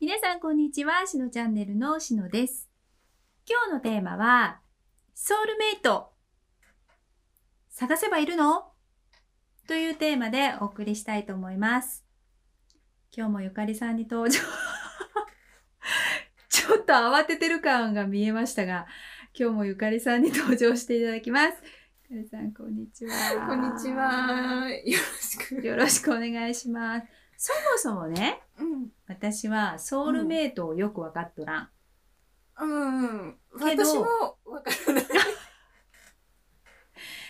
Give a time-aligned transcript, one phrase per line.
[0.00, 2.70] 皆さんこんにちは、しのチャンネルのしのです。
[3.46, 4.60] 今日のテーマは、
[5.14, 6.14] ソウルメイト、
[7.68, 8.72] 探せばいるの？
[9.68, 12.06] というテーマでお送りしたいと思います。
[13.14, 14.40] 今日もゆかりさんに登場。
[16.48, 18.86] ちょっと慌ててる感が見えましたが、
[19.38, 21.58] 今日もゆかりさんに登場していただきます。
[22.08, 23.12] ゆかりさん、こんにちは。
[23.46, 23.92] こんにち。
[23.92, 24.66] は。
[24.82, 25.56] よろしく。
[25.62, 27.06] よろしくお願いします。
[27.42, 28.88] そもそもね、うん。
[29.08, 31.68] 私はソウルメイトをよく分かっとらん。
[32.60, 32.66] う
[33.28, 33.38] ん。
[33.66, 34.02] けど私も
[34.44, 35.04] わからない。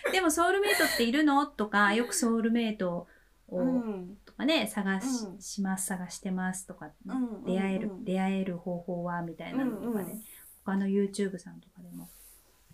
[0.11, 1.45] でもソウルメイトっているの？
[1.45, 3.07] とか、よくソウルメイト
[3.47, 4.17] を、うん。
[4.25, 10.23] とかね、探し,、うんします、探してますとか、うん出会える、うん出会える方法はみたいなのとかね、うんうん
[10.65, 12.09] 他の YouTube さんとかでも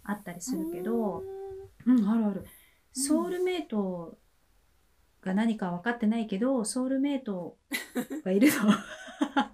[0.04, 1.24] あったりするけど、
[1.86, 2.46] うん、あるある。
[2.94, 4.18] ソウルメイト
[5.28, 7.58] が何か分かってないけど、ソウルメイト
[8.26, 8.54] がいるの。
[8.64, 9.52] 分か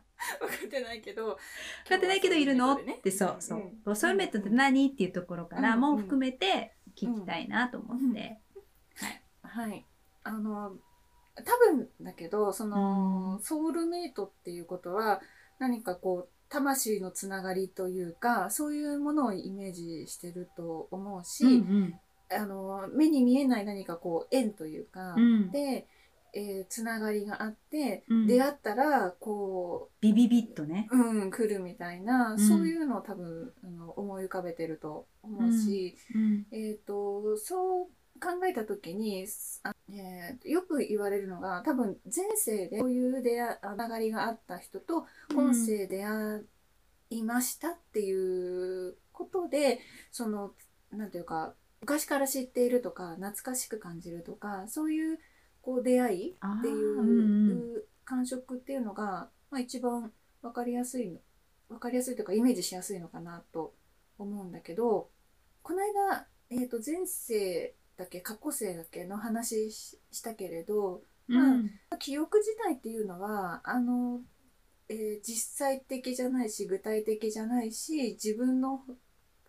[0.66, 1.26] ってないけど。
[1.26, 1.36] 分
[1.90, 2.74] かってないけどいるの？
[2.80, 4.88] 今日はってそうそう、んソウルメイトって何？
[4.88, 8.40] っていうところからうんも含めて聞きたいなと思って。
[9.42, 9.86] はい。
[10.24, 10.78] あの、
[11.36, 15.22] 多分だけど、その、ソウルメイトっていうことは、
[15.60, 22.00] 何かこう、魂のつながりというか、そういうものをイメージしてると思うし、うん
[22.36, 25.52] あの、目に見えない何かこう、縁というか、うん。
[25.52, 25.88] で、
[26.34, 28.28] えーつながりがあって、うん。
[28.28, 30.88] 出会ったらこビビビッとね。
[30.92, 32.40] う、うん、来るみたいな、うん。
[32.40, 36.46] そういうのを多分あの思い浮かべてると思うし、うん。
[36.52, 37.86] えっ、とそう
[38.20, 39.28] 考えた時に
[39.64, 46.42] あ、えーよく言われるのが多分前世でこういう出会つながりがあった人と今世出会
[47.12, 49.80] いましたっていうことで、
[50.12, 50.54] その
[50.92, 55.20] なんていうか昔から知っているとか懐かしく感じるとかそういう
[55.62, 60.12] こう出会いっていう、感触っていうのが、まあ、一番
[60.42, 61.20] 分かりやすいの
[61.70, 63.74] 分かりやすいというかイメージしやすいのかなと
[64.18, 65.10] 思うんだけど
[65.62, 71.72] この間、えー、と前世だけ過去世だけの話ししたけれどうん。
[72.00, 74.20] 記憶自体っていうのはあの、
[74.90, 78.82] えー実際的じゃないし具体的じゃないし自分の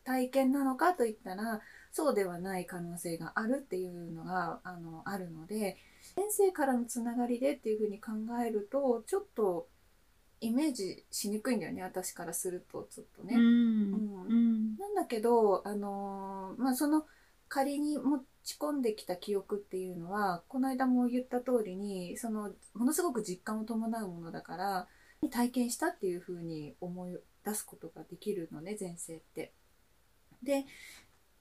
[0.05, 1.61] 体験なのかといったら
[1.94, 5.77] そうではない可能性があるっていうのがあのあるので
[6.16, 8.10] 先生からのつながりでっていうふうに考
[8.44, 9.69] えるとちょっと
[10.41, 13.37] イメージしにくいんだよね私からするとちょっとね。
[13.37, 17.06] うんなんだけど、あのーまあ、その
[17.49, 24.88] 仮に持ち込んできた記憶っていうのはこの間も言った通りにそのものすごく実感を伴うものだから
[25.31, 29.53] 体験したっていうふうに思い出すことができるのね前世って。
[30.43, 30.66] で、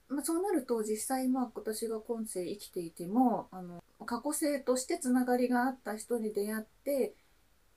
[0.10, 7.14] まあ、そうなると実際まあ私が今世生きていてもあの過去世としてつながりがあった人に出会って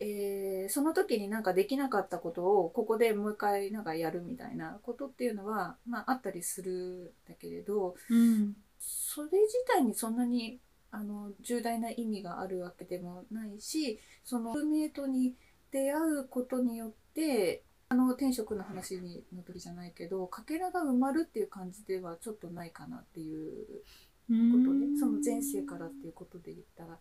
[0.00, 8.56] えーその時になんかできなかったことをここでもう一回なんかやるみたいなことっていうのは、まあ、あったりするんだけれどうん。
[8.78, 10.60] それ自体にそんなに
[10.90, 15.34] あの重大な意味があるわけでもないしそのルーメイトに
[15.70, 23.54] 出会うことによってあの天職の話にの時じゃないけどかけらが埋まるっていう感じではちょっとないかなっていう
[24.28, 24.32] こ
[24.64, 26.98] とでその前世からっていうことで言ったら。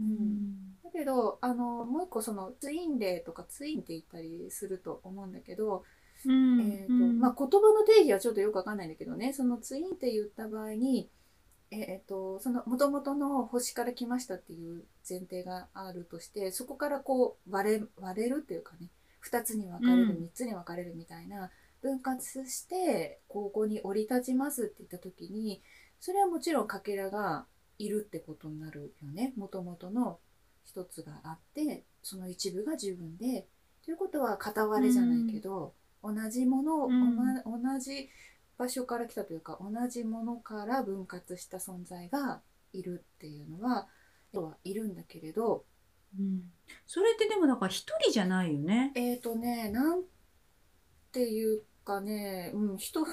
[0.00, 0.78] うん。
[0.82, 5.84] だけどあのもう一個そのツインレイとかツインって言ったりすると思うんだけど、
[6.24, 6.60] うん。
[6.60, 11.10] えーとまあ、言葉の定義はちょっとよくわかんないんだけどねそのツインって言った場合に
[11.74, 18.88] えー、とその元々の星から来ましたっていう前提があるとしてそこからこう割れ割れるっていうかね
[19.24, 20.10] 2つに分かれる、うん。
[20.24, 21.50] 3つに分かれるみたいな
[21.80, 25.62] 分割してここに降り立ちますって言った時に
[26.00, 27.46] それはもちろんかけらが
[27.78, 29.32] いるってことになるよね。
[29.36, 30.18] 元々の
[30.64, 33.46] 一つがあってその一部が自分で。
[33.84, 37.16] ということは片割れじゃないけど、同じものを、うん。
[37.44, 38.08] 同じ
[38.56, 43.88] 場所から来たというか同じものから分割した存在がいるっていうのは
[44.30, 45.64] 人はいるんだけれど
[46.18, 46.52] うん
[46.86, 48.92] それってでもだから一人じゃないよね？
[48.94, 50.02] えーとねなん
[51.12, 53.04] ていうかね、うん、人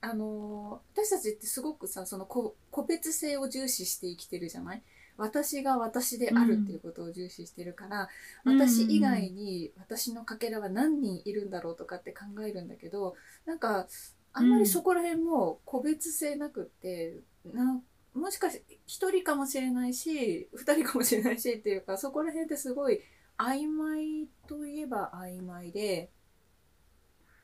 [0.00, 2.54] あの私たちってすごくさその個
[2.88, 4.82] 別性を重視して生きてるじゃない？
[5.18, 8.08] 私が私であるっていうことを重視してるから、
[8.44, 13.86] うん私以外に私のかけらは何人いるんだろうとかって考えるんだけどなんか
[14.32, 17.80] あんまりそこら辺も個別性なくって、な
[18.14, 23.00] もしかして1人かもしれないし2人かもしれないしっていうかそこら辺ってすごい
[23.38, 26.10] 曖昧といえば曖昧で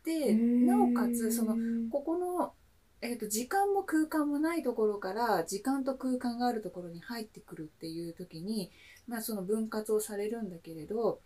[0.04, 1.56] でなおかつその
[1.90, 2.52] ここの、
[3.00, 8.70] えー、と時間も空間もないところから時間と空間があるところに入ってくるっていう時に、
[9.06, 11.20] まあ、その分割をされるんだけれど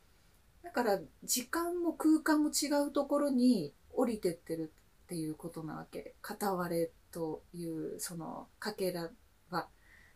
[0.63, 4.73] だから時間も空間も違うところに降りてってる
[5.05, 9.11] っていうことなわけ片割れというそのかけらは。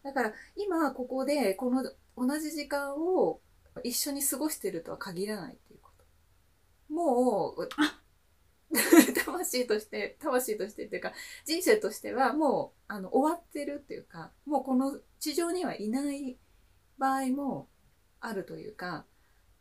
[0.06, 1.82] だから今ここでこの
[2.16, 3.40] 同じ時間を
[3.82, 6.94] 一緒に過ごしてるとは限らないっていうこと。
[6.94, 7.68] もう
[9.24, 11.12] 魂として魂としてっていうか
[11.44, 16.38] 人生としてはもうあの終わってるっていうかもうこの地上にはいない
[16.98, 17.68] 場合も
[18.20, 19.04] あるというか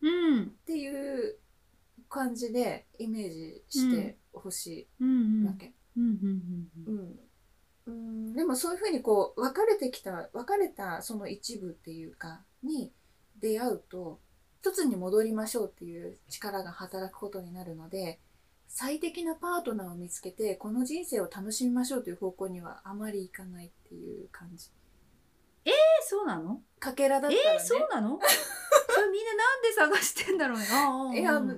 [0.01, 0.43] うん。
[0.43, 1.37] っていう
[2.09, 5.73] 感じでイメージしてほしいわけ。
[5.97, 7.19] うん
[7.87, 12.91] うんでもそういうふうにこう分かれてきた分かれたその一部っていうかに
[13.39, 14.19] 出会うと
[14.61, 18.19] 一つに戻りましょうっていう力が働くことになるので
[18.67, 24.69] 最適なパートナーを見つけてこの人生を楽しみましょうという方向にはあまりいかないっていう感じ。
[25.65, 25.71] え
[26.01, 26.61] そうなの？
[26.79, 27.59] かけらだっえたらね。
[27.59, 28.19] そうなの？
[28.89, 30.65] それみんななんで探してんだろうね。
[30.71, 31.53] ああいや、うんう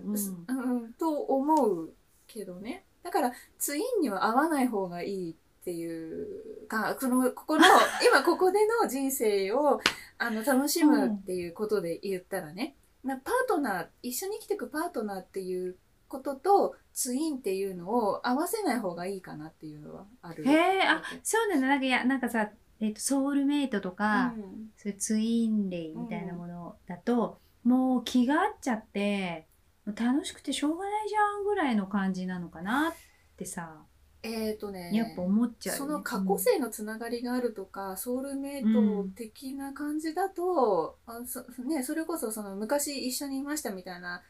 [0.47, 1.93] うんんと思う
[2.27, 2.85] けどね。
[3.03, 7.63] だからツインには合わない方がいいっていうかそのここの
[8.07, 9.79] 今ここでの人生を
[10.17, 15.77] あの楽しむっていうことで言ったらね、なパートナー一緒に生きていくパートナーっていう
[16.07, 20.43] こととツインっていうのを合わせない方がいいかなっていうのはある。
[20.45, 21.67] へえあそうなんだ。
[21.67, 22.49] なんかいやなんかさ、
[22.79, 24.71] えっとソウルメイトとか、うん。
[24.77, 29.47] そういうツインレイみたいなものだと、もう気が合っちゃって
[29.85, 32.93] 楽しくてしょうがないじゃんぐらいの感じなのかなっ
[33.37, 33.83] てさ
[34.27, 38.69] えっ、とねやっぱ思っちゃうよね、その過去性のつながりがあるとか、ソウルメイト
[39.15, 44.21] 的な感じだと、あそね、それこそその昔一緒にいましたみたいな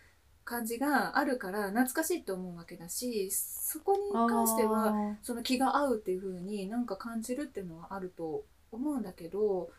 [0.44, 9.70] 感じがあるから懐かしいと思うわけだしそこにうん関してはあその気が合うっていう風になんか感じるっていうのはあると思うんだけど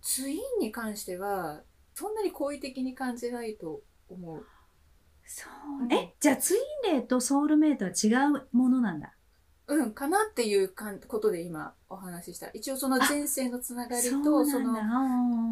[0.00, 1.62] ツインに関しては
[1.94, 4.38] そんなに好意的に感じないと思う。
[4.38, 4.42] ー
[5.24, 5.48] そ
[5.90, 5.94] う。
[5.94, 6.58] えじゃあツイ
[6.90, 9.14] ンレイとソウルメイトは違うものなんだ？
[9.76, 12.50] うん、かなっていうかんことで今お話しした。
[12.52, 14.78] 一応その前世のつながりとその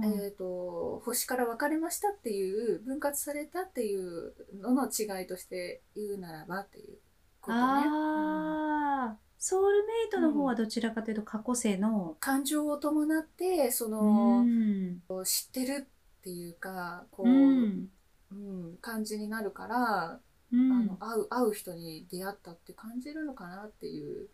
[0.05, 6.99] えー、と星から分かれましたっていう分割されたっていうのの違いとして言うならばっていう
[7.40, 17.88] ことね、うんああ、ソウルメイトの方はどちらかというと過去性の、感情を伴ってそうの、ん、知ってるっていうかこうう、ん、
[18.32, 20.20] うん感じになるから、
[20.52, 20.73] うん。
[20.73, 24.29] あの会う会う人に出会ったって感じるのかなっていう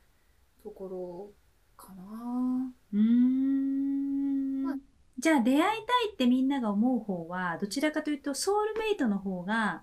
[0.62, 1.30] ところ
[1.76, 2.72] かな。
[2.92, 4.62] うーん。
[4.62, 4.76] まあ。
[5.18, 5.76] じゃあ出会いたい
[6.12, 9.82] ってみんなが思う方はどちらかというとソウルメイトの方が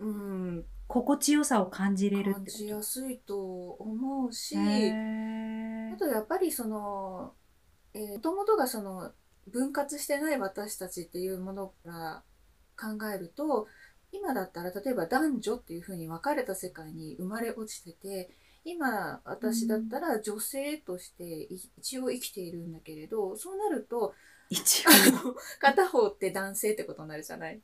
[0.00, 3.36] うん、心地よさを感じれる感じやすいと
[3.72, 7.34] 思うし、あとやっぱりその
[7.94, 9.12] もともとがその
[9.46, 12.22] 分割してない私たちっていうものから
[12.76, 13.66] 考えると
[14.12, 18.30] 今だったら例えば男女っていうふうに分かれた世界に生まれ落ちてて
[18.64, 24.14] 今私だったら女性としてい一応生きているんだけれどそうなると
[24.50, 24.90] 一あ
[25.24, 27.60] の 片方って男性ってことになるじゃない？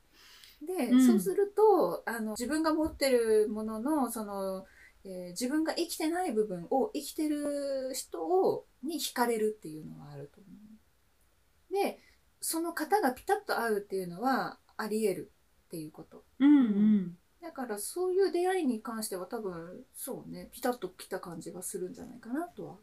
[0.61, 4.65] で、うんそうするとあの自分が持ってるもののその、
[5.03, 11.73] えー自分が生きてない部分を生きてる人をに惹かれるっていうのはあると思う。
[11.73, 11.99] で
[12.41, 15.31] その型がピタッと合うっていうのはあり得る
[15.67, 16.23] っていうこと。
[16.39, 22.75] うんうんだからそういう出会いに関しては多分そうねピタッときた感じがするんじゃないかなとは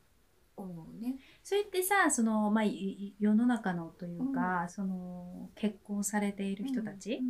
[0.57, 1.17] 思うね。
[1.43, 2.65] それってさその、まあ、
[3.19, 7.21] 世の中のというか、その結婚されている人たち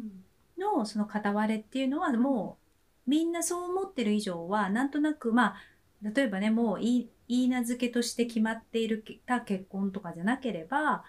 [0.58, 2.58] のその片割れっていうのはも
[3.06, 5.56] うみんなそう思ってる以上はなんとなくまあ
[6.02, 11.04] 例えばねもういい名付けとして決まっているた結婚とかじゃなければ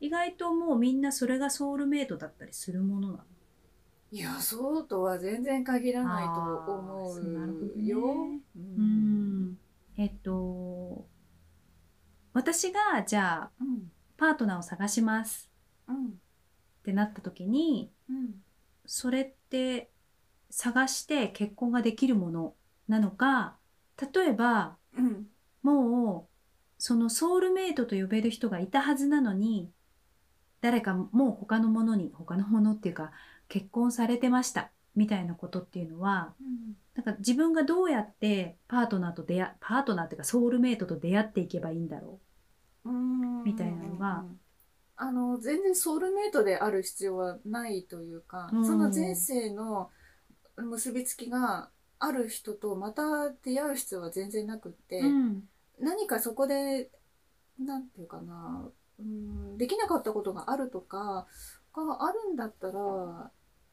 [0.00, 3.24] 意外ともうみんなそれがソウルメイトだったりするものなの。
[4.12, 7.72] いやそうとは全然限らないと思うなるほどね。
[7.76, 8.00] うよ。
[8.56, 9.52] ううん。
[9.52, 9.58] ん
[9.96, 11.08] えっと
[12.32, 15.50] 私がじゃあうんパートナーを探します
[15.88, 16.20] うん
[16.80, 18.42] ってなった時にうん。
[18.86, 19.90] それって
[20.50, 22.54] 探して結婚ができるもの
[22.88, 23.58] なのか
[24.14, 25.30] 例えばうん。
[25.62, 29.70] もうそのソウルメイトと呼べる人がいたはずなのに
[30.60, 33.12] 誰かもう他のものに他のものっていうか
[33.50, 36.32] 結婚されてましたみたいなことっていうのは
[36.94, 42.20] なんか自分がどうやってパートナーと出会パートナーっていうかソウルメイトと出会っていけばいいんだろ
[42.84, 43.44] うん。
[43.44, 44.24] みたいなのが。
[45.02, 48.66] あの全然ソウルメイトである必要はないというか、うん。
[48.66, 49.90] その前世の
[50.56, 55.06] 結びつきがある人とまた出会う必要は全然なくって、う。
[55.06, 55.42] うん。
[55.80, 56.90] 何かそこで
[57.58, 61.26] なんていうかなうんできなかったことがあるとか
[61.74, 63.30] があるんだったら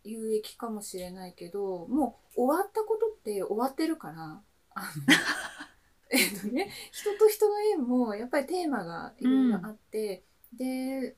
[0.08, 4.42] 有益かもしれないけどもう終わったことって終わってるから。
[4.74, 4.88] あの
[6.10, 10.24] えっとね人と人の縁もやっぱりテーマがいろいろあって、
[10.54, 11.18] で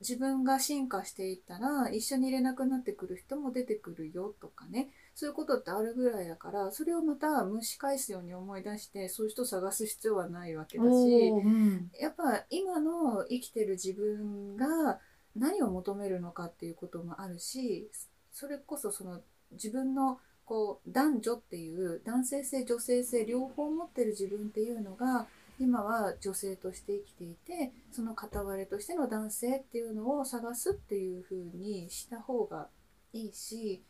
[0.00, 4.90] 自分が進化していったら一緒にいれなくなってくる人も出てくるよとかね。
[5.14, 10.88] そういうことってあるぐらいだからそれをまた蒸し返すように思い出してそういう人を探す必要はないわけだし。
[10.88, 11.90] うん。
[11.98, 15.00] やっぱ今の生きてる自分が
[15.34, 17.90] 何を求めるのかっていうこともあるし
[18.36, 25.26] それこそその自分のこう男女っていう男性性女性性両方持ってる自分っていうのが
[25.58, 32.68] 今は女性として生きていてその片割れとしての男性っていうのを探すっていう風にした方が
[33.14, 33.82] いいし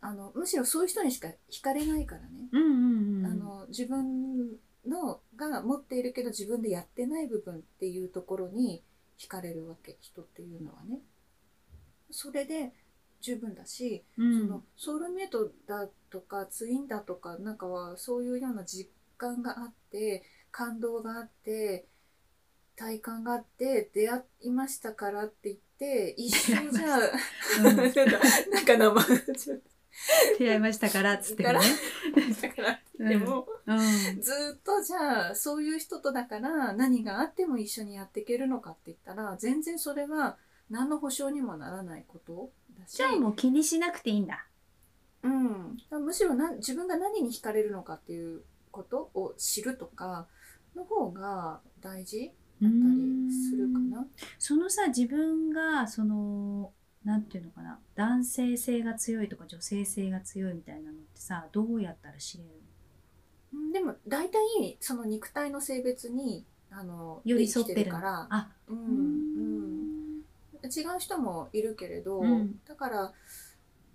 [0.00, 2.48] あのむしろそういう人にしか惹かれないからね。
[2.52, 4.56] うんうんうんあの自分
[4.88, 8.82] のが持っているけど自分でやってない部分っていうところに
[9.18, 11.00] 惹かれるわけ人っていうのはね。
[12.10, 12.72] それで
[13.20, 14.40] 十分だし、うん。
[14.40, 21.86] そのソウルメイトだとかツインだとかなんかはそういうような実感があって感動があって
[22.76, 26.98] 体感があって出会いましたからって言って一生じゃあ
[27.68, 27.76] うん。
[27.76, 27.92] なん。
[27.92, 29.70] かなんか名前ちょっと
[30.38, 31.52] 出会いましたからっつってね。
[31.52, 33.46] からだからって言っても。
[33.66, 33.78] うん。
[34.20, 40.38] ずーっとじゃあそういう人とだから何があっても一緒にやっていけるのかって言ったら全然それは
[40.70, 42.96] 何の保証にもならないことだし。
[42.96, 44.46] じゃあもう気にしなくていいんだ。
[45.22, 50.26] うん、むしろな自分が何に惹かれるのかっていうことを知るとか
[50.74, 54.06] の方が大事だったりするかな。
[54.38, 56.72] そのさ自分がその
[57.04, 57.78] なんていうのかな。
[57.94, 62.50] 男性性が強いとか女性性が強いみたいなのってさどうやったら知れる
[63.54, 63.72] うん。
[63.72, 64.38] でも大体
[64.80, 67.90] その肉体の性別にあの寄り添ってる。
[67.90, 68.26] から。
[68.30, 69.09] あうんうん、
[70.70, 72.60] 違う人もいるけれど、うん。
[72.66, 73.12] だから、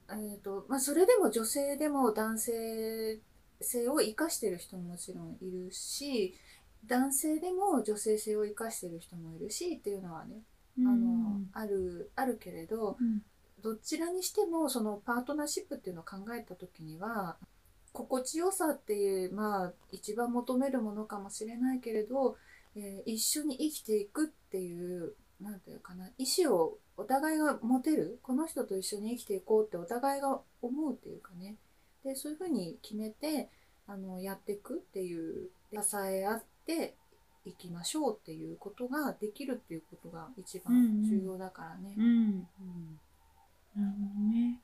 [0.09, 3.19] えーとまあ、それでも女性でも男性
[3.61, 6.35] 性を生かしてる人ももちろんいるし
[6.85, 10.35] 男性でも女性性を生かしてる人もいるしっていうのはね、
[10.77, 13.21] あのあるあるけれどうん。
[13.63, 17.37] どちらにしてもそのパートナーシップっていうのを考えた時には
[17.93, 22.37] 心地よさっていうまあ一番求めるものかもしれないけれど、
[22.75, 31.55] えー一緒に生きていくっていうなんていうかな意思をお互いが持てるこの人と一緒に生きていこうってお互いが思うっていうかね。
[32.03, 33.49] でそういうふうに決めて
[33.87, 36.95] あのやっていくっていう支え合って
[37.45, 41.95] いきましょうっていうことができるっていうことが一番重要だからね。
[41.97, 42.05] うん。
[42.05, 42.99] うん。
[43.75, 44.61] なるほどね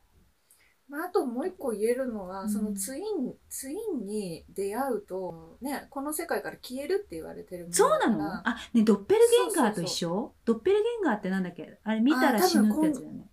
[0.92, 2.50] まあ、あともう一個言えるのは、うん。
[2.50, 8.22] そのツインツインに出会うと、ね、この世界から消えるって言われてるそうなの？
[8.46, 10.34] あねドッペルゲンガーと一緒？
[10.44, 11.80] ドッペルゲンガーってなんだっけ？
[11.86, 13.30] あれ見たら死ぬってやつだよね。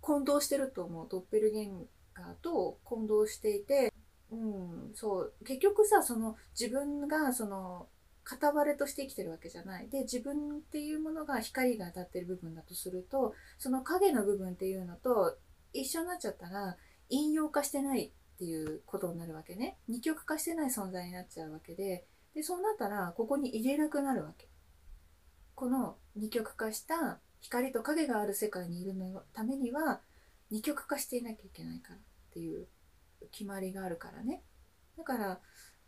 [0.00, 1.06] 混同してると思う。
[1.10, 3.92] ドッペルゲンガーと混同していて、
[4.30, 5.34] うん、そう。
[5.44, 7.88] 結局さその自分がその
[8.24, 9.88] 片割れとして生きてるわけじゃない。
[9.90, 15.36] で自分っていうものが光が当たってる部分だとするとその影の部分っていうのと
[15.74, 16.76] 一緒になっちゃったら
[17.12, 19.76] 陰陽化してないっていうことになるわけね。
[19.86, 22.06] 二極化してない存在になっちゃうわけで。
[22.34, 24.48] でそうなったらここに入れなくなるわけ。
[25.54, 30.00] この二極化した光と影がある世界にいるのためには
[30.50, 31.98] 二極化していなきゃいけないからっ
[32.32, 32.66] ていう
[33.30, 34.42] 決まりがあるからね。
[34.96, 35.40] だから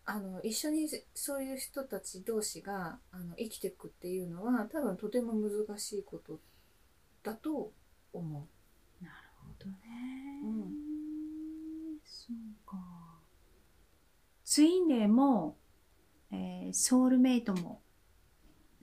[0.05, 6.39] あの一緒にそういう人たち同士があの生きていくっていうのは多分とても難しいこと
[7.23, 7.73] だと
[8.13, 8.47] 思
[9.01, 9.77] なるほどね、
[10.45, 10.47] う
[10.91, 10.95] ん
[12.05, 12.77] そうか
[14.55, 15.57] ツインレイも、
[16.31, 17.83] えーソウルメイトも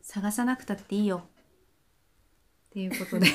[0.02, 1.24] 探さなくたっていいよ。
[1.24, 3.28] っていうことで。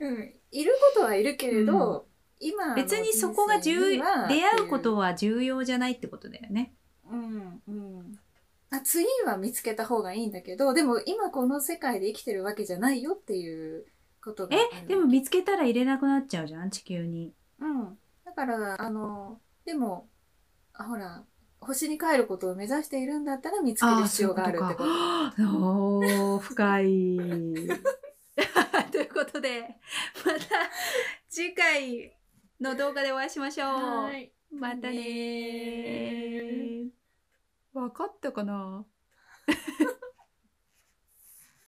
[0.00, 2.06] う、 うん、いることはいるけれど、
[2.38, 6.74] 今の別にそこが重出会うことはは重要じゃないってことだよね。
[7.10, 8.18] うんうん。
[8.68, 13.86] あツインは見つけた方がいいんだけどでも今この世界で生きてるわけじゃないよっていう
[14.22, 17.32] ことがえでも見つけたら入れなくなっちゃうじゃん地球に。
[17.58, 17.98] うん。
[18.22, 20.11] だから、あの、でも、あ
[20.74, 21.24] ほら、
[21.60, 24.84] 星に帰ることを目指しているんだったら見つける必要があるってこと。
[24.84, 27.16] とおー深い。
[28.90, 29.76] ということで
[30.24, 30.40] また
[31.28, 32.16] 次回
[32.60, 33.68] の動画でお会いしましょう。
[33.68, 34.32] はい。
[34.50, 36.90] またねー。
[37.72, 38.84] わかったかな？